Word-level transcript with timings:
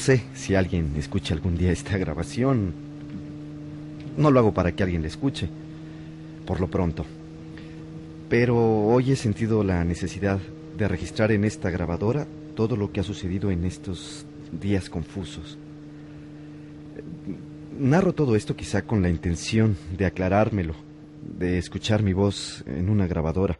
Sé 0.00 0.22
si 0.34 0.54
alguien 0.54 0.94
escucha 0.96 1.34
algún 1.34 1.58
día 1.58 1.70
esta 1.70 1.98
grabación. 1.98 2.72
No 4.16 4.30
lo 4.30 4.40
hago 4.40 4.54
para 4.54 4.72
que 4.72 4.82
alguien 4.82 5.02
la 5.02 5.08
escuche, 5.08 5.48
por 6.46 6.58
lo 6.58 6.68
pronto. 6.68 7.04
Pero 8.30 8.56
hoy 8.56 9.12
he 9.12 9.16
sentido 9.16 9.62
la 9.62 9.84
necesidad 9.84 10.40
de 10.78 10.88
registrar 10.88 11.32
en 11.32 11.44
esta 11.44 11.68
grabadora 11.68 12.26
todo 12.56 12.76
lo 12.76 12.90
que 12.90 13.00
ha 13.00 13.02
sucedido 13.02 13.50
en 13.50 13.66
estos 13.66 14.24
días 14.58 14.88
confusos. 14.88 15.58
Narro 17.78 18.14
todo 18.14 18.36
esto 18.36 18.56
quizá 18.56 18.82
con 18.82 19.02
la 19.02 19.10
intención 19.10 19.76
de 19.98 20.06
aclarármelo, 20.06 20.74
de 21.38 21.58
escuchar 21.58 22.02
mi 22.02 22.14
voz 22.14 22.64
en 22.66 22.88
una 22.88 23.06
grabadora 23.06 23.58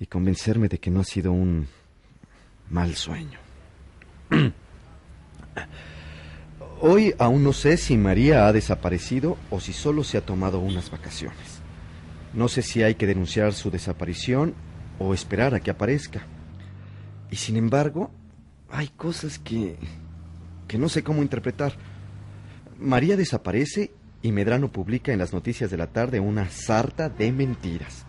y 0.00 0.06
convencerme 0.06 0.68
de 0.68 0.78
que 0.78 0.90
no 0.90 1.00
ha 1.00 1.04
sido 1.04 1.30
un 1.30 1.68
mal 2.68 2.96
sueño. 2.96 3.38
Hoy 6.80 7.14
aún 7.18 7.42
no 7.42 7.52
sé 7.52 7.76
si 7.76 7.96
María 7.96 8.46
ha 8.46 8.52
desaparecido 8.52 9.38
o 9.50 9.60
si 9.60 9.72
solo 9.72 10.04
se 10.04 10.18
ha 10.18 10.20
tomado 10.20 10.60
unas 10.60 10.90
vacaciones. 10.90 11.60
No 12.34 12.48
sé 12.48 12.62
si 12.62 12.82
hay 12.82 12.96
que 12.96 13.06
denunciar 13.06 13.54
su 13.54 13.70
desaparición 13.70 14.54
o 14.98 15.14
esperar 15.14 15.54
a 15.54 15.60
que 15.60 15.70
aparezca. 15.70 16.26
Y 17.30 17.36
sin 17.36 17.56
embargo, 17.56 18.10
hay 18.70 18.88
cosas 18.88 19.38
que 19.38 19.76
que 20.66 20.78
no 20.78 20.88
sé 20.88 21.02
cómo 21.02 21.22
interpretar. 21.22 21.74
María 22.78 23.16
desaparece 23.16 23.92
y 24.22 24.32
Medrano 24.32 24.70
publica 24.70 25.12
en 25.12 25.18
las 25.18 25.32
noticias 25.32 25.70
de 25.70 25.76
la 25.76 25.86
tarde 25.86 26.20
una 26.20 26.50
sarta 26.50 27.08
de 27.08 27.32
mentiras. 27.32 28.04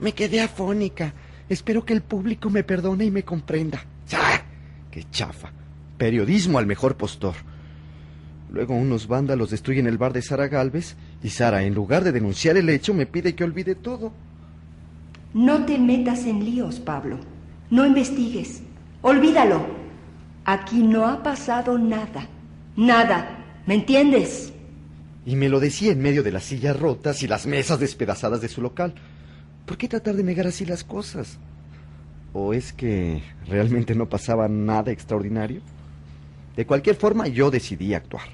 Me 0.00 0.12
quedé 0.12 0.40
afónica. 0.40 1.14
Espero 1.48 1.84
que 1.84 1.94
el 1.94 2.02
público 2.02 2.50
me 2.50 2.64
perdone 2.64 3.04
y 3.04 3.10
me 3.10 3.22
comprenda. 3.22 3.84
¡Ah! 4.12 4.42
¡Qué 4.90 5.04
chafa! 5.10 5.52
Periodismo 5.98 6.58
al 6.58 6.66
mejor 6.66 6.96
postor. 6.96 7.34
Luego 8.50 8.74
unos 8.74 9.08
vándalos 9.08 9.50
destruyen 9.50 9.86
el 9.86 9.98
bar 9.98 10.12
de 10.12 10.22
Sara 10.22 10.48
Galvez 10.48 10.96
y 11.22 11.30
Sara, 11.30 11.64
en 11.64 11.74
lugar 11.74 12.04
de 12.04 12.12
denunciar 12.12 12.56
el 12.56 12.70
hecho, 12.70 12.94
me 12.94 13.04
pide 13.04 13.34
que 13.34 13.44
olvide 13.44 13.74
todo. 13.74 14.12
No 15.34 15.66
te 15.66 15.76
metas 15.78 16.24
en 16.24 16.44
líos, 16.44 16.80
Pablo. 16.80 17.18
No 17.70 17.84
investigues. 17.84 18.62
Olvídalo. 19.02 19.66
Aquí 20.44 20.82
no 20.82 21.06
ha 21.06 21.22
pasado 21.22 21.78
nada. 21.78 22.26
Nada. 22.76 23.44
¿Me 23.66 23.74
entiendes? 23.74 24.52
Y 25.26 25.36
me 25.36 25.50
lo 25.50 25.60
decía 25.60 25.92
en 25.92 26.00
medio 26.00 26.22
de 26.22 26.32
las 26.32 26.44
sillas 26.44 26.78
rotas 26.78 27.22
y 27.22 27.28
las 27.28 27.46
mesas 27.46 27.80
despedazadas 27.80 28.40
de 28.40 28.48
su 28.48 28.62
local. 28.62 28.94
¿Por 29.66 29.76
qué 29.76 29.88
tratar 29.88 30.14
de 30.14 30.22
negar 30.22 30.46
así 30.46 30.64
las 30.64 30.84
cosas? 30.84 31.38
¿O 32.32 32.54
es 32.54 32.72
que 32.72 33.22
realmente 33.46 33.94
no 33.94 34.08
pasaba 34.08 34.48
nada 34.48 34.90
extraordinario? 34.90 35.60
De 36.58 36.66
cualquier 36.66 36.96
forma, 36.96 37.28
yo 37.28 37.52
decidí 37.52 37.94
actuar. 37.94 38.24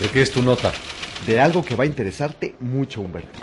¿De 0.00 0.08
qué 0.12 0.22
es 0.22 0.32
tu 0.32 0.42
nota? 0.42 0.72
De 1.28 1.38
algo 1.38 1.64
que 1.64 1.76
va 1.76 1.84
a 1.84 1.86
interesarte 1.86 2.56
mucho, 2.58 3.00
Humberto. 3.00 3.38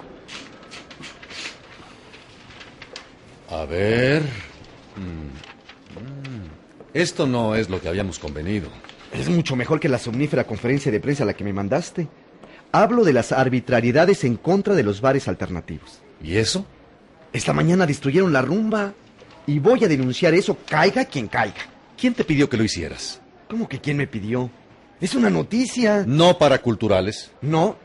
A 3.51 3.63
ver. 3.63 4.23
Mm. 4.97 5.50
Esto 6.93 7.25
no 7.25 7.55
es 7.55 7.69
lo 7.69 7.79
que 7.81 7.87
habíamos 7.87 8.19
convenido. 8.19 8.67
Es 9.13 9.29
mucho 9.29 9.55
mejor 9.55 9.79
que 9.79 9.89
la 9.89 9.97
somnífera 9.97 10.45
conferencia 10.45 10.91
de 10.91 10.99
prensa 10.99 11.23
a 11.23 11.25
la 11.27 11.33
que 11.33 11.43
me 11.43 11.53
mandaste. 11.53 12.07
Hablo 12.71 13.03
de 13.03 13.13
las 13.13 13.31
arbitrariedades 13.31 14.23
en 14.23 14.35
contra 14.37 14.75
de 14.75 14.83
los 14.83 15.01
bares 15.01 15.27
alternativos. 15.27 15.99
¿Y 16.23 16.37
eso? 16.37 16.65
Esta 17.33 17.53
mañana 17.53 17.85
destruyeron 17.85 18.33
la 18.33 18.41
rumba. 18.41 18.93
Y 19.47 19.59
voy 19.59 19.83
a 19.83 19.87
denunciar 19.87 20.33
eso, 20.33 20.57
caiga 20.67 21.05
quien 21.05 21.27
caiga. 21.27 21.61
¿Quién 21.97 22.13
te 22.13 22.23
pidió 22.23 22.49
que 22.49 22.57
lo 22.57 22.63
hicieras? 22.63 23.21
¿Cómo 23.49 23.67
que 23.67 23.79
quién 23.79 23.97
me 23.97 24.07
pidió? 24.07 24.49
Es 24.99 25.15
una 25.15 25.29
noticia. 25.29 26.03
No 26.05 26.37
para 26.37 26.61
culturales. 26.61 27.31
No. 27.41 27.75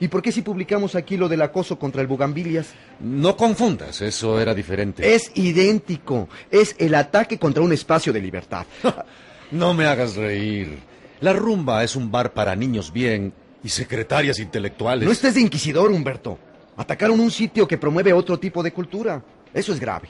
¿Y 0.00 0.08
por 0.08 0.22
qué 0.22 0.30
si 0.30 0.42
publicamos 0.42 0.94
aquí 0.94 1.16
lo 1.16 1.28
del 1.28 1.42
acoso 1.42 1.78
contra 1.78 2.00
el 2.00 2.06
Bugambilias? 2.06 2.68
No 3.00 3.36
confundas, 3.36 4.00
eso 4.00 4.40
era 4.40 4.54
diferente. 4.54 5.14
Es 5.14 5.32
idéntico. 5.34 6.28
Es 6.50 6.76
el 6.78 6.94
ataque 6.94 7.38
contra 7.38 7.62
un 7.62 7.72
espacio 7.72 8.12
de 8.12 8.20
libertad. 8.20 8.66
No 9.50 9.72
me 9.72 9.86
hagas 9.86 10.14
reír. 10.14 10.78
La 11.20 11.32
rumba 11.32 11.82
es 11.82 11.96
un 11.96 12.10
bar 12.10 12.34
para 12.34 12.54
niños 12.54 12.92
bien 12.92 13.32
y 13.64 13.70
secretarias 13.70 14.38
intelectuales. 14.38 15.06
No 15.06 15.12
estés 15.12 15.34
de 15.36 15.40
inquisidor, 15.40 15.90
Humberto. 15.90 16.38
Atacaron 16.76 17.18
un 17.18 17.30
sitio 17.30 17.66
que 17.66 17.78
promueve 17.78 18.12
otro 18.12 18.38
tipo 18.38 18.62
de 18.62 18.72
cultura. 18.72 19.22
Eso 19.54 19.72
es 19.72 19.80
grave. 19.80 20.08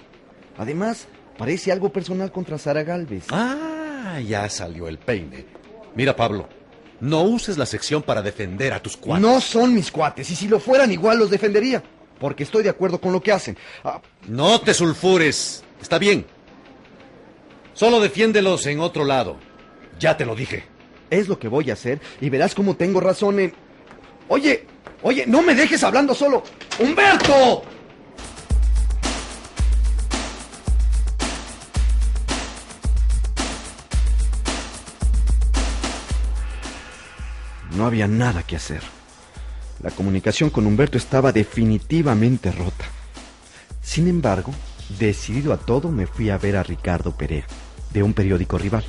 Además, 0.59 1.07
parece 1.39 1.71
algo 1.71 1.91
personal 1.91 2.33
contra 2.33 2.59
Sara 2.59 2.83
Galvez. 2.83 3.27
Ah, 3.31 4.19
ya 4.27 4.49
salió 4.51 4.89
el 4.89 4.99
peine. 4.99 5.47
Mira, 5.95 6.17
Pablo, 6.17 6.49
no 7.01 7.23
uses 7.23 7.57
la 7.59 7.67
sección 7.67 8.03
para 8.03 8.23
defender 8.23 8.73
a 8.73 8.83
tus 8.83 8.97
cuates. 8.97 9.23
No 9.23 9.41
son 9.41 9.75
mis 9.75 9.91
cuates, 9.91 10.31
y 10.31 10.37
si 10.37 10.49
lo 10.49 10.59
fueran 10.61 10.91
igual 10.93 11.19
los 11.19 11.31
defendería. 11.31 11.83
Porque 12.19 12.43
estoy 12.43 12.65
de 12.65 12.69
acuerdo 12.71 13.01
con 13.01 13.13
lo 13.13 13.23
que 13.23 13.31
hacen. 13.33 13.57
Ah, 13.85 14.01
No 14.27 14.61
te 14.61 14.75
sulfures. 14.75 15.63
Está 15.81 15.99
bien. 15.99 16.27
Solo 17.75 18.01
defiéndelos 18.01 18.67
en 18.67 18.81
otro 18.81 19.05
lado. 19.05 19.37
Ya 20.01 20.17
te 20.17 20.27
lo 20.27 20.35
dije. 20.35 20.65
es 21.11 21.29
lo 21.29 21.39
que 21.39 21.49
voy 21.49 21.71
a 21.71 21.75
hacer 21.75 22.01
y 22.21 22.29
verás 22.29 22.55
cómo 22.55 22.77
tengo 22.77 23.01
razón 23.01 23.39
en... 23.41 23.55
Oye, 24.29 24.67
oye, 25.03 25.25
no 25.27 25.41
me 25.43 25.55
dejes 25.55 25.83
hablando 25.85 26.15
solo. 26.15 26.43
¡Humberto! 26.81 27.63
No 37.77 37.87
había 37.87 38.09
nada 38.09 38.43
que 38.43 38.57
hacer. 38.57 38.83
La 39.83 39.91
comunicación 39.91 40.51
con 40.51 40.67
Humberto 40.67 40.99
estaba 40.99 41.33
definitivamente 41.33 42.51
rota. 42.51 42.85
Sin 43.83 44.09
embargo, 44.09 44.53
decidido 44.99 45.53
a 45.53 45.59
todo, 45.59 45.91
me 45.91 46.07
fui 46.07 46.31
a 46.31 46.39
ver 46.39 46.57
a 46.57 46.63
Ricardo 46.63 47.17
Perea, 47.17 47.45
de 47.93 48.03
un 48.03 48.15
periódico 48.15 48.59
rival. 48.59 48.85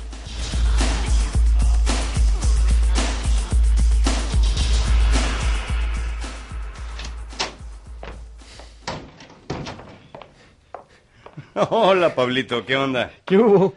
Hola, 11.70 12.14
Pablito, 12.14 12.64
¿qué 12.64 12.76
onda? 12.76 13.10
¿Qué 13.24 13.36
hubo? 13.36 13.74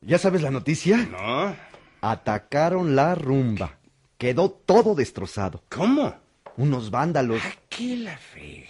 ¿Ya 0.00 0.18
sabes 0.18 0.42
la 0.42 0.50
noticia? 0.50 0.96
¿No? 1.10 1.54
Atacaron 2.00 2.96
la 2.96 3.14
rumba. 3.14 3.77
Quedó 4.18 4.50
todo 4.50 4.94
destrozado. 4.94 5.62
¿Cómo? 5.68 6.14
Unos 6.56 6.90
vándalos. 6.90 7.40
¿Qué 7.68 7.96
la 7.96 8.16
fega? 8.18 8.66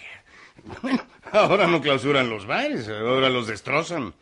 Bueno, 0.81 1.01
ahora 1.31 1.65
no 1.67 1.81
clausuran 1.81 2.29
los 2.29 2.45
bares, 2.45 2.87
ahora 2.87 3.29
los 3.29 3.47
destrozan. 3.47 4.13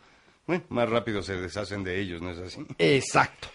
Bueno, 0.45 0.63
más 0.69 0.89
rápido 0.89 1.21
se 1.21 1.35
deshacen 1.35 1.83
de 1.83 1.99
ellos, 1.99 2.21
¿no 2.21 2.31
es 2.31 2.37
así? 2.37 2.65
Exacto. 2.77 3.49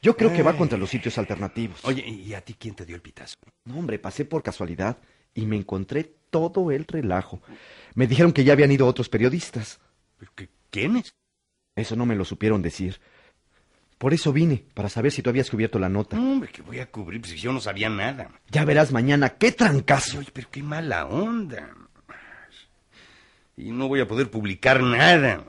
Yo 0.00 0.16
creo 0.16 0.32
que 0.32 0.42
va 0.42 0.56
contra 0.56 0.78
los 0.78 0.88
sitios 0.90 1.18
alternativos. 1.18 1.84
Oye, 1.84 2.06
¿y 2.06 2.32
a 2.34 2.40
ti 2.42 2.54
quién 2.56 2.74
te 2.76 2.84
dio 2.84 2.94
el 2.94 3.02
pitazo? 3.02 3.34
No, 3.64 3.78
hombre, 3.78 3.98
pasé 3.98 4.24
por 4.24 4.42
casualidad 4.44 4.98
y 5.34 5.46
me 5.46 5.56
encontré 5.56 6.04
todo 6.30 6.70
el 6.70 6.84
relajo. 6.86 7.40
Me 7.94 8.06
dijeron 8.06 8.32
que 8.32 8.44
ya 8.44 8.52
habían 8.52 8.70
ido 8.70 8.86
otros 8.86 9.08
periodistas. 9.08 9.80
¿Qué- 10.36 10.48
¿Quiénes? 10.70 11.12
Eso 11.74 11.96
no 11.96 12.06
me 12.06 12.14
lo 12.14 12.24
supieron 12.24 12.62
decir. 12.62 13.00
Por 13.98 14.12
eso 14.12 14.32
vine, 14.32 14.64
para 14.74 14.90
saber 14.90 15.10
si 15.10 15.22
tú 15.22 15.30
habías 15.30 15.48
cubierto 15.48 15.78
la 15.78 15.88
nota. 15.88 16.18
Hombre, 16.18 16.50
que 16.50 16.60
voy 16.60 16.80
a 16.80 16.90
cubrir 16.90 17.20
pues, 17.20 17.32
si 17.32 17.38
yo 17.38 17.52
no 17.52 17.60
sabía 17.60 17.88
nada. 17.88 18.30
Ya 18.50 18.64
verás 18.64 18.92
mañana 18.92 19.30
qué 19.30 19.52
trancazo. 19.52 20.18
Oye, 20.18 20.28
pero 20.32 20.48
qué 20.50 20.62
mala 20.62 21.06
onda. 21.06 21.70
Y 23.56 23.70
no 23.70 23.88
voy 23.88 24.00
a 24.00 24.08
poder 24.08 24.30
publicar 24.30 24.82
nada. 24.82 25.42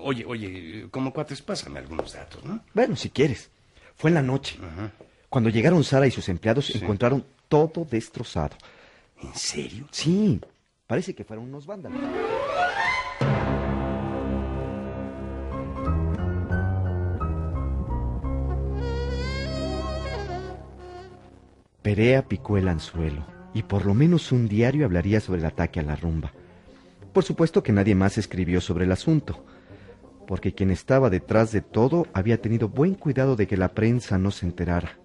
Oye, 0.00 0.24
oye, 0.24 0.88
como 0.90 1.12
cuates, 1.12 1.42
pásame 1.42 1.78
algunos 1.78 2.14
datos, 2.14 2.42
¿no? 2.44 2.64
Bueno, 2.72 2.96
si 2.96 3.10
quieres. 3.10 3.50
Fue 3.96 4.10
en 4.10 4.14
la 4.14 4.22
noche. 4.22 4.58
Ajá. 4.62 4.90
Cuando 5.28 5.50
llegaron 5.50 5.84
Sara 5.84 6.06
y 6.06 6.10
sus 6.10 6.28
empleados, 6.28 6.74
encontraron 6.74 7.24
todo 7.48 7.84
destrozado. 7.90 8.56
¿En 9.22 9.34
serio? 9.34 9.86
Sí, 9.90 10.40
parece 10.86 11.14
que 11.14 11.24
fueron 11.24 11.46
unos 11.46 11.66
vándalos. 11.66 12.00
Perea 21.84 22.26
picó 22.26 22.56
el 22.56 22.68
anzuelo 22.68 23.26
y 23.52 23.64
por 23.64 23.84
lo 23.84 23.92
menos 23.92 24.32
un 24.32 24.48
diario 24.48 24.86
hablaría 24.86 25.20
sobre 25.20 25.40
el 25.40 25.44
ataque 25.44 25.80
a 25.80 25.82
la 25.82 25.96
rumba. 25.96 26.32
Por 27.12 27.24
supuesto 27.24 27.62
que 27.62 27.72
nadie 27.72 27.94
más 27.94 28.16
escribió 28.16 28.62
sobre 28.62 28.86
el 28.86 28.92
asunto, 28.92 29.44
porque 30.26 30.54
quien 30.54 30.70
estaba 30.70 31.10
detrás 31.10 31.52
de 31.52 31.60
todo 31.60 32.06
había 32.14 32.40
tenido 32.40 32.70
buen 32.70 32.94
cuidado 32.94 33.36
de 33.36 33.46
que 33.46 33.58
la 33.58 33.74
prensa 33.74 34.16
no 34.16 34.30
se 34.30 34.46
enterara 34.46 34.98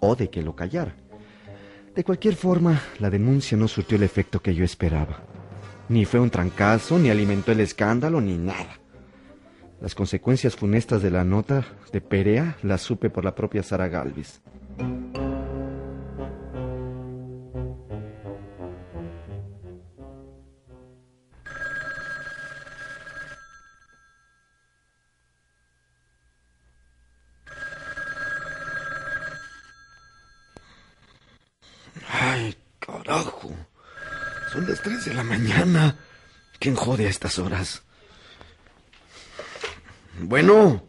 o 0.00 0.14
de 0.14 0.28
que 0.28 0.42
lo 0.42 0.54
callara. 0.54 0.94
De 1.94 2.04
cualquier 2.04 2.34
forma, 2.34 2.82
la 2.98 3.08
denuncia 3.08 3.56
no 3.56 3.66
surtió 3.66 3.96
el 3.96 4.02
efecto 4.02 4.40
que 4.40 4.54
yo 4.54 4.66
esperaba. 4.66 5.22
Ni 5.88 6.04
fue 6.04 6.20
un 6.20 6.28
trancazo, 6.28 6.98
ni 6.98 7.08
alimentó 7.08 7.52
el 7.52 7.60
escándalo, 7.60 8.20
ni 8.20 8.36
nada. 8.36 8.78
Las 9.80 9.94
consecuencias 9.94 10.56
funestas 10.56 11.00
de 11.00 11.10
la 11.10 11.24
nota 11.24 11.64
de 11.90 12.02
Perea 12.02 12.58
las 12.62 12.82
supe 12.82 13.08
por 13.08 13.24
la 13.24 13.34
propia 13.34 13.62
Sara 13.62 13.88
Galvis. 13.88 14.42
Las 34.72 34.82
tres 34.82 35.04
de 35.04 35.12
la 35.12 35.22
mañana. 35.22 35.96
¿Quién 36.58 36.76
jode 36.76 37.06
a 37.06 37.10
estas 37.10 37.38
horas? 37.38 37.82
Bueno, 40.18 40.82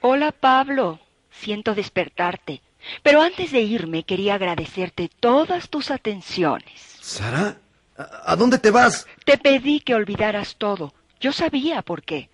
Hola, 0.00 0.32
Pablo. 0.32 0.98
Siento 1.30 1.76
despertarte. 1.76 2.60
Pero 3.04 3.22
antes 3.22 3.52
de 3.52 3.60
irme 3.60 4.02
quería 4.02 4.34
agradecerte 4.34 5.10
todas 5.20 5.68
tus 5.68 5.92
atenciones. 5.92 6.80
Sara, 7.00 7.58
¿a, 7.96 8.32
a 8.32 8.36
dónde 8.36 8.58
te 8.58 8.72
vas? 8.72 9.06
Te 9.24 9.38
pedí 9.38 9.78
que 9.80 9.94
olvidaras 9.94 10.56
todo. 10.56 10.92
Yo 11.20 11.32
sabía 11.32 11.82
por 11.82 12.02
qué. 12.02 12.30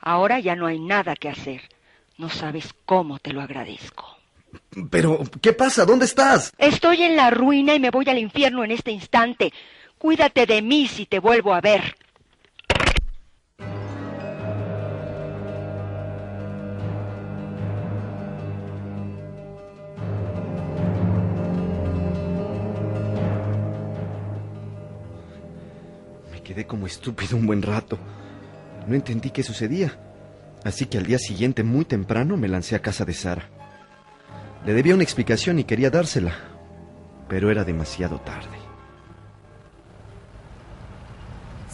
Ahora 0.00 0.38
ya 0.38 0.54
no 0.54 0.66
hay 0.66 0.78
nada 0.78 1.16
que 1.16 1.28
hacer. 1.28 1.62
No 2.18 2.30
sabes 2.30 2.72
cómo 2.84 3.18
te 3.18 3.32
lo 3.32 3.40
agradezco. 3.40 4.16
Pero, 4.90 5.18
¿qué 5.40 5.52
pasa? 5.52 5.84
¿Dónde 5.84 6.04
estás? 6.04 6.52
Estoy 6.58 7.02
en 7.02 7.16
la 7.16 7.30
ruina 7.30 7.74
y 7.74 7.80
me 7.80 7.90
voy 7.90 8.08
al 8.08 8.18
infierno 8.18 8.62
en 8.62 8.70
este 8.70 8.92
instante. 8.92 9.52
Cuídate 10.04 10.44
de 10.44 10.60
mí 10.60 10.86
si 10.86 11.06
te 11.06 11.18
vuelvo 11.18 11.54
a 11.54 11.62
ver. 11.62 11.80
Me 26.30 26.42
quedé 26.42 26.66
como 26.66 26.86
estúpido 26.86 27.38
un 27.38 27.46
buen 27.46 27.62
rato. 27.62 27.98
No 28.86 28.94
entendí 28.94 29.30
qué 29.30 29.42
sucedía. 29.42 29.98
Así 30.64 30.84
que 30.84 30.98
al 30.98 31.06
día 31.06 31.18
siguiente, 31.18 31.62
muy 31.62 31.86
temprano, 31.86 32.36
me 32.36 32.48
lancé 32.48 32.76
a 32.76 32.82
casa 32.82 33.06
de 33.06 33.14
Sara. 33.14 33.48
Le 34.66 34.74
debía 34.74 34.92
una 34.92 35.02
explicación 35.02 35.58
y 35.60 35.64
quería 35.64 35.88
dársela. 35.88 36.34
Pero 37.26 37.50
era 37.50 37.64
demasiado 37.64 38.20
tarde. 38.20 38.63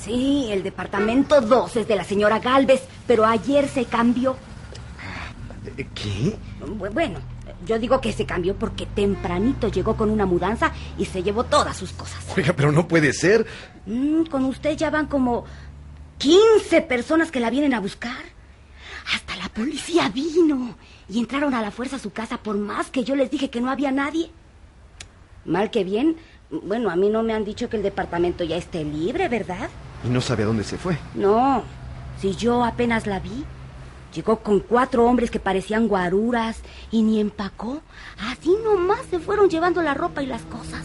Sí, 0.05 0.49
el 0.51 0.63
departamento 0.63 1.41
2 1.41 1.77
es 1.77 1.89
de 1.89 1.97
la 1.97 2.05
señora 2.05 2.39
Galvez, 2.39 2.83
pero 3.07 3.25
ayer 3.27 3.69
se 3.69 3.85
cambió. 3.85 4.37
Eh, 5.77 5.87
¿Qué? 5.95 6.37
Bu- 6.65 6.91
Bueno, 6.93 7.19
yo 7.67 7.79
digo 7.79 8.01
que 8.01 8.13
se 8.13 8.25
cambió 8.25 8.57
porque 8.57 8.87
tempranito 8.87 9.69
llegó 9.69 9.97
con 9.97 10.09
una 10.11 10.25
mudanza 10.25 10.73
y 10.97 11.05
se 11.05 11.23
llevó 11.23 11.45
todas 11.45 11.77
sus 11.77 11.93
cosas. 11.93 12.25
Oiga, 12.37 12.55
pero 12.55 12.73
no 12.73 12.89
puede 12.89 13.13
ser. 13.13 13.47
Mm, 13.87 14.25
con 14.25 14.45
usted 14.47 14.77
ya 14.77 14.89
van 14.91 15.07
como 15.07 15.45
15 16.19 16.81
personas 16.83 17.31
que 17.31 17.41
la 17.41 17.51
vienen 17.51 17.75
a 17.75 17.81
buscar. 17.81 18.17
Hasta 19.15 19.37
la 19.37 19.49
policía 19.51 20.09
vino 20.09 20.77
y 21.09 21.19
entraron 21.19 21.53
a 21.55 21.61
la 21.63 21.71
fuerza 21.71 21.97
a 21.97 21.99
su 21.99 22.11
casa 22.11 22.39
por 22.39 22.57
más 22.57 22.91
que 22.91 23.05
yo 23.05 23.17
les 23.17 23.31
dije 23.31 23.51
que 23.51 23.61
no 23.61 23.71
había 23.71 23.91
nadie. 23.91 24.31
Mal 25.45 25.71
que 25.71 25.85
bien, 25.85 26.17
bueno, 26.51 26.91
a 26.91 26.97
mí 26.97 27.09
no 27.11 27.23
me 27.23 27.33
han 27.35 27.45
dicho 27.45 27.69
que 27.69 27.77
el 27.77 27.83
departamento 27.83 28.45
ya 28.45 28.57
esté 28.57 28.85
libre, 28.85 29.29
¿verdad? 29.29 29.69
Y 30.05 30.09
no 30.09 30.21
sabe 30.21 30.45
a 30.45 30.47
dónde 30.47 30.65
se 30.65 30.79
fue. 30.79 30.99
No, 31.15 31.63
si 32.21 32.35
yo 32.35 32.65
apenas 32.65 33.07
la 33.07 33.21
vi. 33.21 33.45
Llegó 34.15 34.41
con 34.41 34.59
cuatro 34.61 35.05
hombres 35.05 35.31
que 35.31 35.39
parecían 35.39 35.87
guaruras 35.87 36.63
y 36.91 37.03
ni 37.03 37.21
empacó. 37.21 37.81
Así 38.19 38.57
nomás 38.65 39.03
se 39.09 39.21
fueron 39.21 39.49
llevando 39.49 39.83
la 39.83 39.95
ropa 39.95 40.23
y 40.23 40.27
las 40.27 40.43
cosas. 40.43 40.85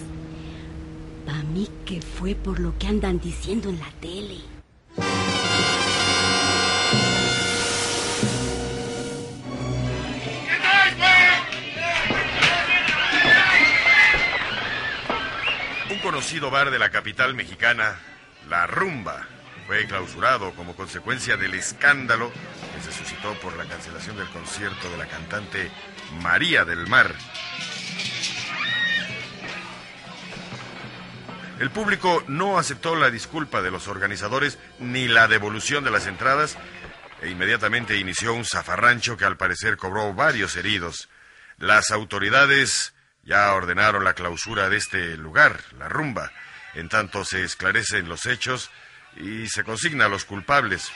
Pa' 1.26 1.42
mí 1.52 1.68
que 1.86 2.02
fue 2.02 2.36
por 2.36 2.60
lo 2.60 2.78
que 2.78 2.88
andan 2.88 3.20
diciendo 3.20 3.70
en 3.70 3.80
la 3.80 3.90
tele. 4.00 4.38
Un 15.90 15.98
conocido 16.00 16.52
bar 16.52 16.70
de 16.70 16.78
la 16.78 16.90
capital 16.92 17.34
mexicana, 17.34 17.98
La 18.50 18.68
Rumba, 18.68 19.26
fue 19.66 19.86
clausurado 19.88 20.54
como 20.54 20.76
consecuencia 20.76 21.38
del 21.38 21.56
escándalo 21.56 22.32
que 22.74 22.82
se 22.82 22.92
suscitó 22.92 23.34
por 23.40 23.58
la 23.58 23.66
cancelación 23.66 24.18
del 24.18 24.30
concierto 24.30 24.90
de 24.92 24.98
la 24.98 25.08
cantante 25.08 25.72
María 26.22 26.66
del 26.66 26.88
Mar. 26.88 27.14
El 31.60 31.72
público 31.72 32.24
no 32.28 32.60
aceptó 32.60 32.96
la 32.96 33.10
disculpa 33.10 33.62
de 33.62 33.72
los 33.72 33.88
organizadores 33.88 34.60
ni 34.80 35.08
la 35.08 35.28
devolución 35.28 35.84
de 35.84 35.92
las 35.92 36.06
entradas 36.06 36.58
e 37.22 37.30
inmediatamente 37.30 37.98
inició 37.98 38.34
un 38.34 38.46
zafarrancho 38.46 39.18
que 39.18 39.26
al 39.26 39.38
parecer 39.38 39.78
cobró 39.78 40.14
varios 40.14 40.56
heridos. 40.58 41.10
Las 41.58 41.92
autoridades 41.92 42.94
ya 43.24 43.52
ordenaron 43.54 44.04
la 44.04 44.14
clausura 44.14 44.70
de 44.70 44.78
este 44.78 45.18
lugar, 45.18 45.62
la 45.80 45.88
rumba. 45.88 46.32
En 46.76 46.90
tanto 46.90 47.24
se 47.24 47.44
esclarecen 47.44 48.08
los 48.08 48.26
hechos 48.26 48.70
y 49.16 49.48
se 49.48 49.64
consigna 49.64 50.06
a 50.06 50.10
los 50.10 50.26
culpables. 50.26 50.92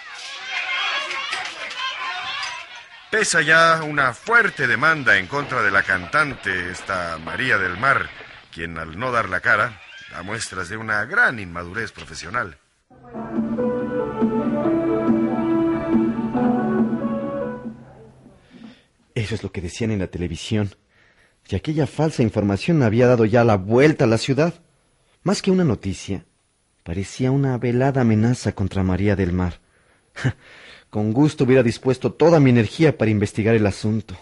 Pesa 3.10 3.42
ya 3.42 3.82
una 3.84 4.14
fuerte 4.14 4.68
demanda 4.68 5.18
en 5.18 5.26
contra 5.26 5.64
de 5.64 5.72
la 5.72 5.82
cantante, 5.82 6.70
esta 6.70 7.18
María 7.18 7.58
del 7.58 7.76
Mar, 7.78 8.08
quien 8.54 8.78
al 8.78 9.00
no 9.00 9.12
dar 9.12 9.30
la 9.30 9.40
cara 9.40 9.82
da 10.12 10.22
muestras 10.22 10.70
de 10.70 10.78
una 10.78 11.06
gran 11.06 11.40
inmadurez 11.40 11.92
profesional. 11.92 12.58
Eso 19.16 19.36
es 19.36 19.44
lo 19.44 19.52
que 19.52 19.62
decían 19.62 19.92
en 19.92 20.00
la 20.00 20.08
televisión. 20.08 20.76
Y 21.48 21.56
aquella 21.56 21.88
falsa 21.88 22.22
información 22.22 22.84
había 22.84 23.08
dado 23.08 23.26
ya 23.26 23.44
la 23.44 23.58
vuelta 23.58 24.06
a 24.06 24.08
la 24.08 24.18
ciudad. 24.18 24.54
Más 25.24 25.42
que 25.42 25.52
una 25.52 25.66
noticia, 25.66 26.24
parecía 26.84 27.32
una 27.32 27.58
velada 27.58 28.02
amenaza 28.02 28.54
contra 28.54 28.84
María 28.84 29.16
del 29.16 29.34
Mar. 29.34 29.60
Con 30.90 31.12
gusto 31.12 31.44
hubiera 31.44 31.62
dispuesto 31.62 32.14
toda 32.14 32.40
mi 32.40 32.50
energía 32.50 32.98
para 32.98 33.12
investigar 33.12 33.54
el 33.54 33.68
asunto. 33.68 34.16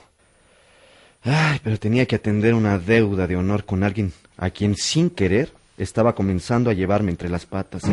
Ay, 1.23 1.59
pero 1.63 1.77
tenía 1.77 2.05
que 2.05 2.15
atender 2.15 2.53
una 2.53 2.79
deuda 2.79 3.27
de 3.27 3.35
honor 3.35 3.63
con 3.63 3.83
alguien 3.83 4.11
a 4.37 4.49
quien 4.49 4.75
sin 4.75 5.09
querer 5.09 5.51
estaba 5.77 6.15
comenzando 6.15 6.69
a 6.69 6.73
llevarme 6.73 7.11
entre 7.11 7.29
las 7.29 7.45
patas 7.45 7.83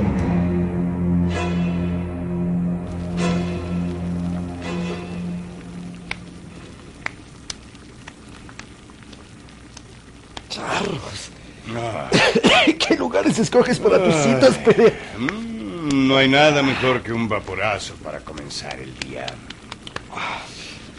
bizarros. 13.23 13.31
Ah, 13.31 13.31
¿Qué 13.31 13.31
lugares 13.33 13.39
escoges 13.39 13.79
para 13.79 14.03
tus 14.05 14.15
citas, 14.15 14.59
Perea? 14.59 14.93
mm, 15.19 16.09
no 16.09 16.17
hay 16.17 16.29
nada 16.29 16.63
mejor 16.63 17.03
que 17.03 17.13
un 17.13 17.29
vaporazo 17.29 17.95
para 18.03 18.21
comenzar 18.21 18.79
el 18.79 18.97
día. 18.99 19.27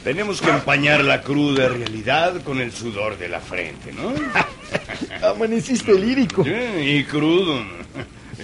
Tenemos 0.04 0.40
que 0.40 0.52
empañar 0.52 1.04
la 1.04 1.22
cruda 1.22 1.68
realidad 1.68 2.42
con 2.44 2.62
el 2.62 2.72
sudor 2.72 3.18
de 3.18 3.28
la 3.28 3.40
frente, 3.40 3.92
¿no? 3.92 4.14
Amaneciste 5.28 5.94
lírico. 5.98 6.44
Sí, 6.44 6.52
Y 6.52 7.04
crudo. 7.06 7.64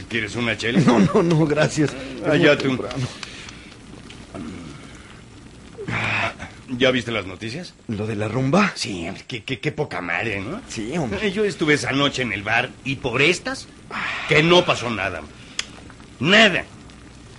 ¿Quieres 0.09 0.35
una 0.35 0.57
chela? 0.57 0.79
No, 0.79 0.99
no, 0.99 1.21
no, 1.21 1.45
gracias. 1.45 1.91
Allá 2.25 2.57
tú. 2.57 2.69
temprano. 2.69 3.05
¿Ya 6.81 6.89
viste 6.89 7.11
las 7.11 7.27
noticias? 7.27 7.75
¿Lo 7.89 8.07
de 8.07 8.15
la 8.15 8.27
rumba? 8.27 8.71
Sí, 8.73 9.07
qué, 9.27 9.43
qué- 9.43 9.59
qué 9.59 9.71
poca 9.71 10.01
madre, 10.01 10.41
¿no? 10.41 10.61
Sí, 10.67 10.91
hombre. 10.97 11.31
Yo 11.31 11.45
estuve 11.45 11.75
esa 11.75 11.91
noche 11.91 12.23
en 12.23 12.33
el 12.33 12.41
bar 12.41 12.71
y 12.83 12.95
por 12.95 13.21
estas, 13.21 13.67
que 14.27 14.41
no 14.41 14.65
pasó 14.65 14.89
nada. 14.89 15.21
Nada. 16.19 16.63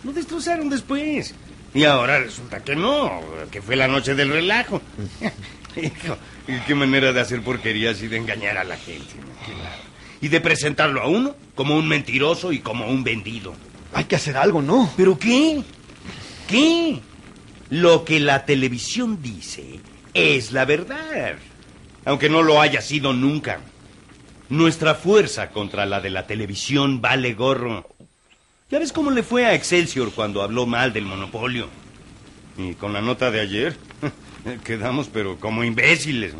Lo 0.04 0.12
destrozaron 0.12 0.70
después. 0.70 1.34
Y 1.74 1.82
ahora 1.82 2.20
resulta 2.20 2.62
que 2.62 2.76
no, 2.76 3.20
que 3.50 3.60
fue 3.60 3.74
la 3.74 3.88
noche 3.88 4.14
del 4.14 4.30
relajo. 4.30 4.80
Hijo, 5.76 6.16
y 6.46 6.60
qué 6.60 6.74
manera 6.76 7.12
de 7.12 7.20
hacer 7.20 7.42
porquerías 7.42 8.00
y 8.00 8.06
de 8.06 8.18
engañar 8.18 8.58
a 8.58 8.62
la 8.62 8.76
gente. 8.76 9.12
Y 10.20 10.28
de 10.28 10.40
presentarlo 10.40 11.02
a 11.02 11.08
uno 11.08 11.34
como 11.56 11.76
un 11.76 11.88
mentiroso 11.88 12.52
y 12.52 12.60
como 12.60 12.86
un 12.86 13.02
vendido. 13.02 13.54
Hay 13.92 14.04
que 14.04 14.14
hacer 14.14 14.36
algo, 14.36 14.62
¿no? 14.62 14.88
¿Pero 14.96 15.18
qué? 15.18 15.64
¿Qué? 16.46 17.00
Lo 17.72 18.04
que 18.04 18.20
la 18.20 18.44
televisión 18.44 19.22
dice 19.22 19.80
es 20.12 20.52
la 20.52 20.66
verdad, 20.66 21.36
aunque 22.04 22.28
no 22.28 22.42
lo 22.42 22.60
haya 22.60 22.82
sido 22.82 23.14
nunca. 23.14 23.60
Nuestra 24.50 24.94
fuerza 24.94 25.48
contra 25.52 25.86
la 25.86 26.02
de 26.02 26.10
la 26.10 26.26
televisión 26.26 27.00
vale 27.00 27.32
gorro. 27.32 27.88
¿Ya 28.70 28.78
ves 28.78 28.92
cómo 28.92 29.10
le 29.10 29.22
fue 29.22 29.46
a 29.46 29.54
Excelsior 29.54 30.12
cuando 30.12 30.42
habló 30.42 30.66
mal 30.66 30.92
del 30.92 31.06
monopolio? 31.06 31.66
Y 32.58 32.74
con 32.74 32.92
la 32.92 33.00
nota 33.00 33.30
de 33.30 33.40
ayer, 33.40 33.74
quedamos 34.64 35.08
pero 35.08 35.40
como 35.40 35.64
imbéciles. 35.64 36.34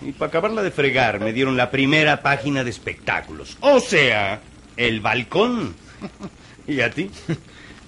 Y 0.00 0.12
para 0.12 0.28
acabarla 0.28 0.62
de 0.62 0.70
fregar, 0.70 1.18
me 1.18 1.32
dieron 1.32 1.56
la 1.56 1.72
primera 1.72 2.22
página 2.22 2.62
de 2.62 2.70
espectáculos. 2.70 3.58
O 3.62 3.80
sea, 3.80 4.40
el 4.76 5.00
balcón. 5.00 5.74
¿Y 6.68 6.82
a 6.82 6.90
ti? 6.92 7.10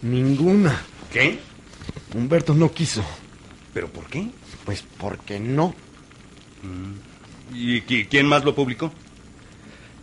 Ninguna. 0.02 0.82
¿Qué? 1.12 1.51
Humberto 2.14 2.54
no 2.54 2.72
quiso. 2.72 3.02
¿Pero 3.74 3.88
por 3.88 4.06
qué? 4.06 4.28
Pues 4.64 4.84
porque 4.98 5.40
no. 5.40 5.74
¿Y 7.54 7.80
qui- 7.82 8.06
quién 8.08 8.26
más 8.26 8.44
lo 8.44 8.54
publicó? 8.54 8.92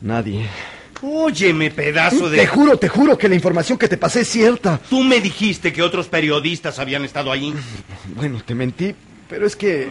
Nadie. 0.01 0.47
Óyeme, 1.01 1.71
pedazo 1.71 2.29
de... 2.29 2.37
Te 2.39 2.47
juro, 2.47 2.77
te 2.77 2.89
juro 2.89 3.17
que 3.17 3.29
la 3.29 3.35
información 3.35 3.77
que 3.77 3.87
te 3.87 3.95
pasé 3.97 4.21
es 4.21 4.27
cierta. 4.27 4.79
Tú 4.89 5.01
me 5.03 5.21
dijiste 5.21 5.71
que 5.71 5.81
otros 5.81 6.07
periodistas 6.07 6.77
habían 6.79 7.05
estado 7.05 7.31
allí. 7.31 7.53
Bueno, 8.15 8.41
te 8.45 8.53
mentí, 8.53 8.93
pero 9.29 9.45
es 9.47 9.55
que 9.55 9.87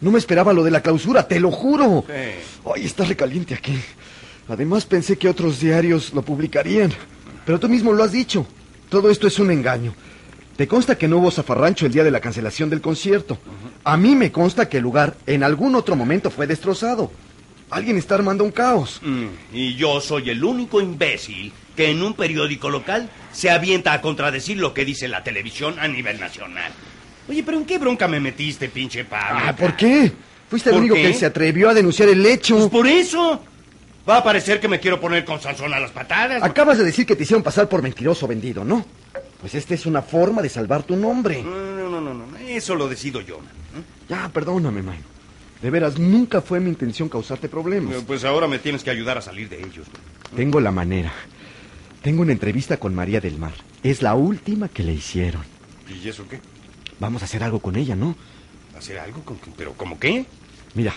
no 0.00 0.10
me 0.10 0.18
esperaba 0.18 0.54
lo 0.54 0.64
de 0.64 0.70
la 0.70 0.80
clausura, 0.80 1.28
te 1.28 1.40
lo 1.40 1.50
juro. 1.50 2.04
Eh, 2.08 2.40
Ay, 2.74 2.86
está 2.86 3.04
recaliente 3.04 3.52
aquí. 3.54 3.78
Además 4.48 4.86
pensé 4.86 5.18
que 5.18 5.28
otros 5.28 5.60
diarios 5.60 6.14
lo 6.14 6.22
publicarían. 6.22 6.90
Pero 7.44 7.60
tú 7.60 7.68
mismo 7.68 7.92
lo 7.92 8.02
has 8.02 8.12
dicho. 8.12 8.46
Todo 8.88 9.10
esto 9.10 9.26
es 9.26 9.38
un 9.38 9.50
engaño. 9.50 9.94
Te 10.56 10.66
consta 10.66 10.96
que 10.96 11.06
no 11.08 11.18
hubo 11.18 11.30
zafarrancho 11.30 11.84
el 11.86 11.92
día 11.92 12.02
de 12.04 12.10
la 12.10 12.20
cancelación 12.20 12.70
del 12.70 12.80
concierto. 12.80 13.38
A 13.84 13.96
mí 13.96 14.14
me 14.14 14.32
consta 14.32 14.68
que 14.68 14.78
el 14.78 14.82
lugar 14.82 15.14
en 15.26 15.42
algún 15.42 15.74
otro 15.74 15.96
momento 15.96 16.30
fue 16.30 16.46
destrozado. 16.46 17.12
Alguien 17.68 17.98
está 17.98 18.14
armando 18.14 18.44
un 18.44 18.52
caos. 18.52 19.00
mm, 19.02 19.26
y 19.52 19.74
yo 19.74 20.00
soy 20.00 20.30
el 20.30 20.42
único 20.42 20.80
imbécil 20.80 21.52
que 21.76 21.90
en 21.90 22.02
un 22.02 22.14
periódico 22.14 22.70
local 22.70 23.10
se 23.32 23.50
avienta 23.50 23.92
a 23.92 24.00
contradecir 24.00 24.56
lo 24.56 24.72
que 24.72 24.84
dice 24.84 25.08
la 25.08 25.22
televisión 25.24 25.78
a 25.78 25.88
nivel 25.88 26.18
nacional. 26.18 26.72
Oye, 27.28 27.42
pero 27.42 27.58
¿en 27.58 27.66
qué 27.66 27.76
bronca 27.78 28.06
me 28.08 28.20
metiste, 28.20 28.68
pinche 28.68 29.04
Pablo? 29.04 29.40
Ah, 29.44 29.54
¿por 29.54 29.76
qué? 29.76 30.12
Fuiste 30.48 30.70
el 30.70 30.74
¿Por 30.76 30.80
único 30.80 30.94
qué? 30.94 31.02
que 31.02 31.14
se 31.14 31.26
atrevió 31.26 31.68
a 31.68 31.74
denunciar 31.74 32.08
el 32.08 32.24
hecho. 32.24 32.56
Pues 32.56 32.70
por 32.70 32.86
eso. 32.86 33.42
Va 34.08 34.18
a 34.18 34.22
parecer 34.24 34.60
que 34.60 34.68
me 34.68 34.78
quiero 34.78 35.00
poner 35.00 35.24
con 35.24 35.40
Sansón 35.40 35.74
a 35.74 35.80
las 35.80 35.90
patadas. 35.90 36.40
Acabas 36.44 36.78
de 36.78 36.84
decir 36.84 37.04
que 37.04 37.16
te 37.16 37.24
hicieron 37.24 37.42
pasar 37.42 37.68
por 37.68 37.82
mentiroso 37.82 38.28
vendido, 38.28 38.64
¿no? 38.64 38.86
Pues 39.46 39.54
esta 39.54 39.74
es 39.74 39.86
una 39.86 40.02
forma 40.02 40.42
de 40.42 40.48
salvar 40.48 40.82
tu 40.82 40.96
nombre. 40.96 41.40
No, 41.40 41.50
no, 41.88 41.88
no, 41.88 42.00
no, 42.00 42.26
no, 42.26 42.36
eso 42.38 42.74
lo 42.74 42.88
decido 42.88 43.20
yo. 43.20 43.36
¿eh? 43.36 43.82
Ya, 44.08 44.28
perdóname, 44.30 44.82
man. 44.82 44.96
De 45.62 45.70
veras, 45.70 46.00
nunca 46.00 46.40
fue 46.42 46.58
mi 46.58 46.68
intención 46.68 47.08
causarte 47.08 47.48
problemas. 47.48 47.94
Pues 48.08 48.24
ahora 48.24 48.48
me 48.48 48.58
tienes 48.58 48.82
que 48.82 48.90
ayudar 48.90 49.18
a 49.18 49.22
salir 49.22 49.48
de 49.48 49.60
ellos. 49.60 49.86
Tengo 50.34 50.58
la 50.58 50.72
manera. 50.72 51.12
Tengo 52.02 52.22
una 52.22 52.32
entrevista 52.32 52.78
con 52.78 52.92
María 52.92 53.20
del 53.20 53.38
Mar. 53.38 53.52
Es 53.84 54.02
la 54.02 54.16
última 54.16 54.68
que 54.68 54.82
le 54.82 54.94
hicieron. 54.94 55.42
¿Y 55.88 56.08
eso 56.08 56.26
qué? 56.28 56.40
Vamos 56.98 57.22
a 57.22 57.26
hacer 57.26 57.44
algo 57.44 57.60
con 57.60 57.76
ella, 57.76 57.94
¿no? 57.94 58.16
¿Hacer 58.76 58.98
algo? 58.98 59.22
con- 59.22 59.38
¿Pero 59.56 59.74
cómo 59.74 60.00
qué? 60.00 60.26
Mira, 60.74 60.92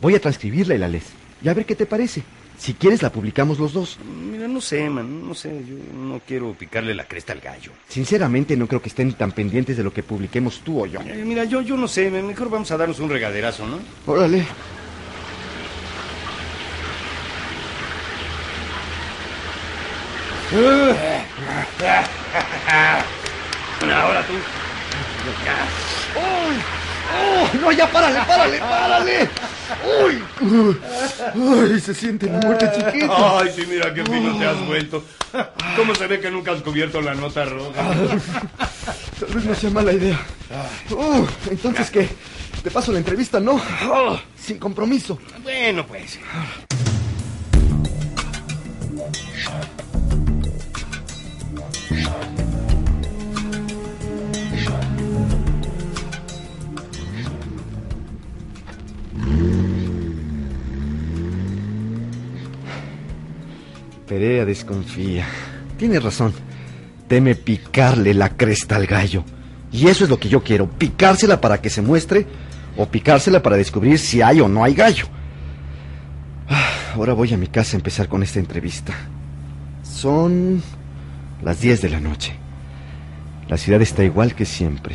voy 0.00 0.16
a 0.16 0.20
transcribirla 0.20 0.74
y 0.74 0.78
la 0.78 0.88
lees. 0.88 1.04
Y 1.40 1.48
a 1.48 1.54
ver 1.54 1.66
qué 1.66 1.76
te 1.76 1.86
parece. 1.86 2.24
Si 2.62 2.74
quieres, 2.74 3.02
la 3.02 3.10
publicamos 3.10 3.58
los 3.58 3.72
dos. 3.72 3.98
Mira, 4.30 4.46
no 4.46 4.60
sé, 4.60 4.88
man, 4.88 5.26
no 5.26 5.34
sé. 5.34 5.48
Yo 5.66 5.74
no 5.98 6.20
quiero 6.24 6.52
picarle 6.52 6.94
la 6.94 7.08
cresta 7.08 7.32
al 7.32 7.40
gallo. 7.40 7.72
Sinceramente, 7.88 8.56
no 8.56 8.68
creo 8.68 8.80
que 8.80 8.88
estén 8.88 9.14
tan 9.14 9.32
pendientes 9.32 9.76
de 9.76 9.82
lo 9.82 9.92
que 9.92 10.04
publiquemos 10.04 10.60
tú 10.60 10.80
o 10.80 10.86
yo. 10.86 11.00
Eh, 11.00 11.24
mira, 11.26 11.42
yo, 11.42 11.60
yo 11.62 11.76
no 11.76 11.88
sé. 11.88 12.08
Mejor 12.08 12.50
vamos 12.50 12.70
a 12.70 12.76
darnos 12.76 13.00
un 13.00 13.10
regaderazo, 13.10 13.66
¿no? 13.66 13.80
Órale. 14.06 14.46
Ahora 23.92 24.24
tú. 24.24 24.34
¡Oh! 27.10 27.48
¡No, 27.60 27.72
ya 27.72 27.90
párale, 27.90 28.20
párale, 28.26 28.58
párale! 28.58 29.30
¡Uy! 30.04 30.22
¡Uy! 31.34 31.80
Se 31.80 31.94
siente 31.94 32.26
la 32.26 32.38
muerte 32.38 32.70
chiquita. 32.74 33.38
Ay, 33.38 33.50
sí, 33.54 33.64
mira 33.68 33.92
qué 33.92 34.04
fino 34.04 34.38
te 34.38 34.46
has 34.46 34.66
vuelto. 34.66 35.04
¿Cómo 35.76 35.94
se 35.94 36.06
ve 36.06 36.20
que 36.20 36.30
nunca 36.30 36.52
has 36.52 36.62
cubierto 36.62 37.00
la 37.00 37.14
nota 37.14 37.44
roja? 37.44 37.82
Tal 39.18 39.34
vez 39.34 39.44
no 39.44 39.54
sea 39.54 39.70
mala 39.70 39.92
idea. 39.92 40.20
Uh, 40.90 41.26
entonces, 41.50 41.90
¿qué? 41.90 42.08
Te 42.62 42.70
paso 42.70 42.92
la 42.92 42.98
entrevista, 42.98 43.40
¿no? 43.40 43.60
Oh, 43.90 44.18
sin 44.38 44.58
compromiso. 44.58 45.18
Bueno, 45.42 45.86
pues. 45.86 46.18
Perea 64.12 64.44
desconfía. 64.44 65.24
Tiene 65.78 65.98
razón. 65.98 66.34
Teme 67.08 67.34
picarle 67.34 68.12
la 68.12 68.28
cresta 68.28 68.76
al 68.76 68.86
gallo. 68.86 69.24
Y 69.72 69.88
eso 69.88 70.04
es 70.04 70.10
lo 70.10 70.20
que 70.20 70.28
yo 70.28 70.42
quiero. 70.42 70.68
Picársela 70.68 71.40
para 71.40 71.62
que 71.62 71.70
se 71.70 71.80
muestre 71.80 72.26
o 72.76 72.84
picársela 72.84 73.42
para 73.42 73.56
descubrir 73.56 73.98
si 73.98 74.20
hay 74.20 74.42
o 74.42 74.48
no 74.48 74.64
hay 74.64 74.74
gallo. 74.74 75.06
Ah, 76.46 76.92
Ahora 76.94 77.14
voy 77.14 77.32
a 77.32 77.38
mi 77.38 77.46
casa 77.46 77.74
a 77.74 77.78
empezar 77.78 78.06
con 78.08 78.22
esta 78.22 78.38
entrevista. 78.38 78.92
Son 79.82 80.62
las 81.42 81.62
10 81.62 81.80
de 81.80 81.88
la 81.88 82.00
noche. 82.00 82.34
La 83.48 83.56
ciudad 83.56 83.80
está 83.80 84.04
igual 84.04 84.34
que 84.34 84.44
siempre. 84.44 84.94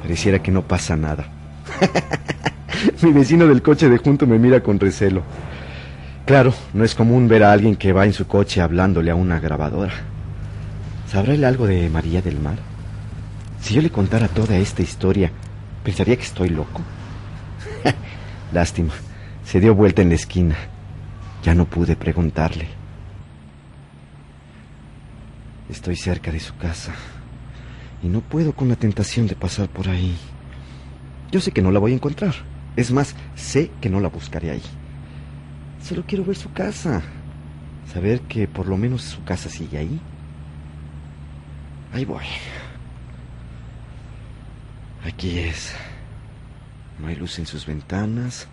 Pareciera 0.00 0.38
que 0.38 0.50
no 0.50 0.62
pasa 0.62 0.96
nada. 0.96 1.28
Mi 3.02 3.12
vecino 3.12 3.46
del 3.46 3.60
coche 3.60 3.90
de 3.90 3.98
junto 3.98 4.26
me 4.26 4.38
mira 4.38 4.62
con 4.62 4.80
recelo. 4.80 5.24
Claro, 6.28 6.52
no 6.74 6.84
es 6.84 6.94
común 6.94 7.26
ver 7.26 7.42
a 7.42 7.52
alguien 7.52 7.74
que 7.74 7.94
va 7.94 8.04
en 8.04 8.12
su 8.12 8.26
coche 8.26 8.60
hablándole 8.60 9.10
a 9.10 9.14
una 9.14 9.40
grabadora. 9.40 9.94
¿Sabrá 11.10 11.32
él 11.32 11.42
algo 11.42 11.66
de 11.66 11.88
María 11.88 12.20
del 12.20 12.38
Mar? 12.38 12.58
Si 13.62 13.72
yo 13.72 13.80
le 13.80 13.88
contara 13.88 14.28
toda 14.28 14.58
esta 14.58 14.82
historia, 14.82 15.32
¿pensaría 15.82 16.16
que 16.16 16.24
estoy 16.24 16.50
loco? 16.50 16.82
Lástima, 18.52 18.92
se 19.42 19.58
dio 19.58 19.74
vuelta 19.74 20.02
en 20.02 20.10
la 20.10 20.16
esquina. 20.16 20.54
Ya 21.42 21.54
no 21.54 21.64
pude 21.64 21.96
preguntarle. 21.96 22.68
Estoy 25.70 25.96
cerca 25.96 26.30
de 26.30 26.40
su 26.40 26.54
casa 26.58 26.92
y 28.02 28.08
no 28.08 28.20
puedo 28.20 28.52
con 28.52 28.68
la 28.68 28.76
tentación 28.76 29.28
de 29.28 29.34
pasar 29.34 29.70
por 29.70 29.88
ahí. 29.88 30.14
Yo 31.32 31.40
sé 31.40 31.52
que 31.52 31.62
no 31.62 31.70
la 31.70 31.78
voy 31.78 31.92
a 31.92 31.94
encontrar. 31.94 32.34
Es 32.76 32.90
más, 32.90 33.14
sé 33.34 33.70
que 33.80 33.88
no 33.88 33.98
la 33.98 34.10
buscaré 34.10 34.50
ahí. 34.50 34.62
Solo 35.82 36.04
quiero 36.06 36.24
ver 36.24 36.36
su 36.36 36.52
casa. 36.52 37.02
Saber 37.92 38.20
que 38.22 38.46
por 38.46 38.66
lo 38.66 38.76
menos 38.76 39.02
su 39.02 39.22
casa 39.24 39.48
sigue 39.48 39.78
ahí. 39.78 40.00
Ahí 41.92 42.04
voy. 42.04 42.24
Aquí 45.04 45.38
es. 45.38 45.72
No 46.98 47.06
hay 47.08 47.16
luz 47.16 47.38
en 47.38 47.46
sus 47.46 47.64
ventanas. 47.66 48.46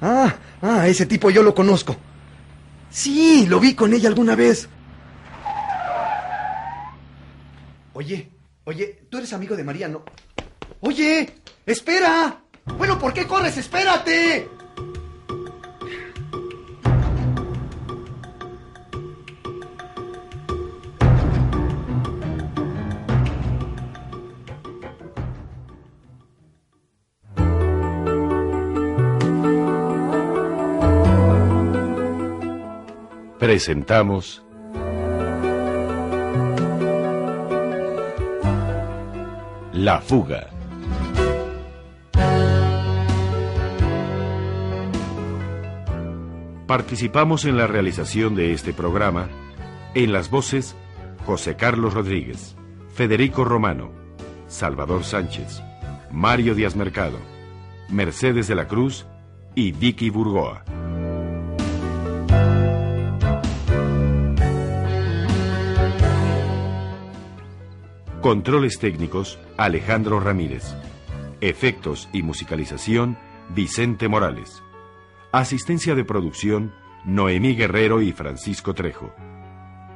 Ah, 0.00 0.34
Ah, 0.62 0.86
ese 0.86 1.06
tipo 1.06 1.30
yo 1.30 1.42
lo 1.42 1.54
conozco. 1.54 1.96
Sí, 2.90 3.46
lo 3.48 3.60
vi 3.60 3.74
con 3.74 3.92
ella 3.92 4.08
alguna 4.08 4.34
vez. 4.36 4.68
Oye, 7.92 8.30
oye, 8.64 9.02
tú 9.10 9.18
eres 9.18 9.32
amigo 9.32 9.56
de 9.56 9.64
María, 9.64 9.88
¿no? 9.88 10.02
Oye, 10.80 11.34
espera. 11.64 12.38
Bueno, 12.78 12.98
¿por 12.98 13.12
qué 13.12 13.26
corres? 13.26 13.56
Espérate. 13.56 14.48
Presentamos 33.38 34.42
La 39.74 40.00
fuga. 40.00 40.48
Participamos 46.66 47.44
en 47.44 47.58
la 47.58 47.66
realización 47.66 48.34
de 48.34 48.52
este 48.52 48.72
programa 48.72 49.28
en 49.94 50.14
las 50.14 50.30
voces 50.30 50.74
José 51.26 51.56
Carlos 51.56 51.92
Rodríguez, 51.92 52.56
Federico 52.94 53.44
Romano, 53.44 53.90
Salvador 54.46 55.04
Sánchez, 55.04 55.62
Mario 56.10 56.54
Díaz 56.54 56.74
Mercado, 56.74 57.18
Mercedes 57.90 58.48
de 58.48 58.54
la 58.54 58.66
Cruz 58.66 59.06
y 59.54 59.72
Vicky 59.72 60.08
Burgoa. 60.08 60.64
Controles 68.26 68.80
técnicos, 68.80 69.38
Alejandro 69.56 70.18
Ramírez. 70.18 70.74
Efectos 71.40 72.08
y 72.12 72.24
musicalización, 72.24 73.16
Vicente 73.50 74.08
Morales. 74.08 74.64
Asistencia 75.30 75.94
de 75.94 76.04
producción, 76.04 76.74
Noemí 77.04 77.54
Guerrero 77.54 78.02
y 78.02 78.10
Francisco 78.10 78.74
Trejo. 78.74 79.14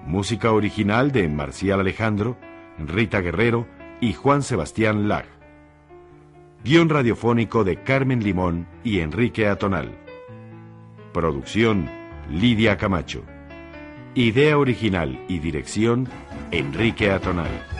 Música 0.06 0.52
original 0.52 1.10
de 1.10 1.28
Marcial 1.28 1.80
Alejandro, 1.80 2.36
Rita 2.78 3.20
Guerrero 3.20 3.66
y 4.00 4.12
Juan 4.12 4.44
Sebastián 4.44 5.08
Lag. 5.08 5.26
Guión 6.62 6.88
radiofónico 6.88 7.64
de 7.64 7.82
Carmen 7.82 8.22
Limón 8.22 8.68
y 8.84 9.00
Enrique 9.00 9.48
Atonal. 9.48 9.98
Producción, 11.12 11.90
Lidia 12.30 12.76
Camacho. 12.76 13.24
Idea 14.14 14.56
original 14.56 15.20
y 15.26 15.40
dirección, 15.40 16.08
Enrique 16.52 17.10
Atonal. 17.10 17.79